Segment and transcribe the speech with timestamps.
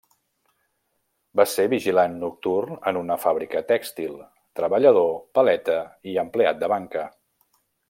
[1.39, 4.17] Va ser vigilant nocturn en una fàbrica tèxtil,
[4.61, 5.77] treballador, paleta
[6.15, 7.07] i empleat de banca.